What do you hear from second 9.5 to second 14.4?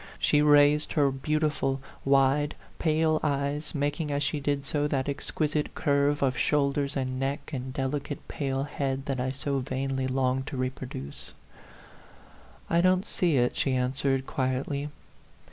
vainly longed to reproduce." I don't see it," she answered,